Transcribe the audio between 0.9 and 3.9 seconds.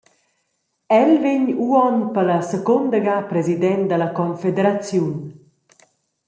El vegn uonn per la secunda ga president